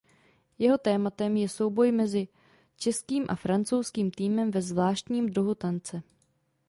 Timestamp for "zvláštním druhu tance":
4.61-6.03